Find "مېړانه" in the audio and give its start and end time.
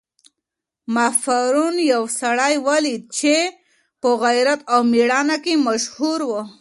4.91-5.37